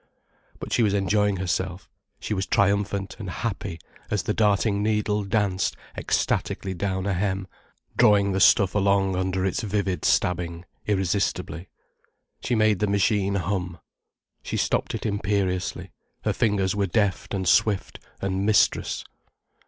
But 0.57 0.73
she 0.73 0.81
was 0.81 0.95
enjoying 0.95 1.37
herself, 1.37 1.87
she 2.19 2.33
was 2.33 2.47
triumphant 2.47 3.17
and 3.19 3.29
happy 3.29 3.77
as 4.09 4.23
the 4.23 4.33
darting 4.33 4.81
needle 4.81 5.23
danced 5.23 5.75
ecstatically 5.95 6.73
down 6.73 7.05
a 7.05 7.13
hem, 7.13 7.47
drawing 7.95 8.31
the 8.31 8.39
stuff 8.39 8.73
along 8.73 9.15
under 9.15 9.45
its 9.45 9.61
vivid 9.61 10.03
stabbing, 10.03 10.65
irresistibly. 10.87 11.69
She 12.43 12.55
made 12.55 12.79
the 12.79 12.87
machine 12.87 13.35
hum. 13.35 13.77
She 14.41 14.57
stopped 14.57 14.95
it 14.95 15.05
imperiously, 15.05 15.91
her 16.23 16.33
fingers 16.33 16.75
were 16.75 16.87
deft 16.87 17.35
and 17.35 17.47
swift 17.47 17.99
and 18.21 18.43
mistress. 18.43 19.05